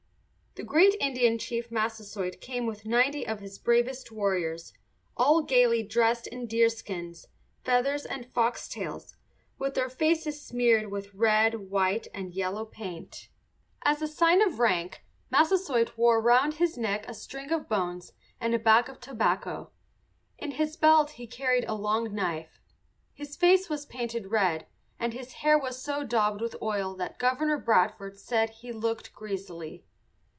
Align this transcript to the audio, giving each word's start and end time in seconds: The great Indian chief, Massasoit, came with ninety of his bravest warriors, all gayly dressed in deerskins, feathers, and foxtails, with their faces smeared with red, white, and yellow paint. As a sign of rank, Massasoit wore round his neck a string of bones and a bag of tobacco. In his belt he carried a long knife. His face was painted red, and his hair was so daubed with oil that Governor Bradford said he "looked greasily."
The 0.55 0.63
great 0.63 0.97
Indian 0.99 1.37
chief, 1.37 1.71
Massasoit, 1.71 2.41
came 2.41 2.65
with 2.65 2.83
ninety 2.85 3.25
of 3.25 3.39
his 3.39 3.57
bravest 3.57 4.11
warriors, 4.11 4.73
all 5.15 5.43
gayly 5.43 5.81
dressed 5.81 6.27
in 6.27 6.45
deerskins, 6.45 7.27
feathers, 7.63 8.05
and 8.05 8.25
foxtails, 8.33 9.15
with 9.57 9.75
their 9.75 9.87
faces 9.89 10.41
smeared 10.45 10.91
with 10.91 11.13
red, 11.13 11.69
white, 11.71 12.09
and 12.13 12.33
yellow 12.33 12.65
paint. 12.65 13.29
As 13.83 14.01
a 14.01 14.09
sign 14.09 14.41
of 14.41 14.59
rank, 14.59 15.05
Massasoit 15.29 15.97
wore 15.97 16.21
round 16.21 16.55
his 16.55 16.77
neck 16.77 17.05
a 17.07 17.13
string 17.13 17.49
of 17.53 17.69
bones 17.69 18.11
and 18.41 18.53
a 18.53 18.59
bag 18.59 18.89
of 18.89 18.99
tobacco. 18.99 19.71
In 20.37 20.51
his 20.51 20.75
belt 20.75 21.11
he 21.11 21.27
carried 21.27 21.63
a 21.63 21.75
long 21.75 22.13
knife. 22.13 22.59
His 23.13 23.37
face 23.37 23.69
was 23.69 23.85
painted 23.85 24.27
red, 24.27 24.67
and 24.99 25.13
his 25.13 25.31
hair 25.31 25.57
was 25.57 25.81
so 25.81 26.03
daubed 26.03 26.41
with 26.41 26.57
oil 26.61 26.93
that 26.95 27.19
Governor 27.19 27.57
Bradford 27.57 28.19
said 28.19 28.49
he 28.49 28.73
"looked 28.73 29.13
greasily." 29.13 29.85